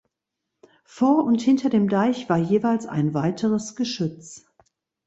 [0.83, 4.47] Vor und hinter dem Deich war jeweils ein weiteres Geschütz.